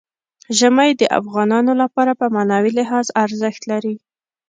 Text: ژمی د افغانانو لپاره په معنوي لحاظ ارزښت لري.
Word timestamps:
ژمی 0.59 0.89
د 0.95 1.03
افغانانو 1.19 1.71
لپاره 1.81 2.11
په 2.19 2.25
معنوي 2.35 2.71
لحاظ 2.79 3.07
ارزښت 3.23 3.61
لري. 3.71 3.95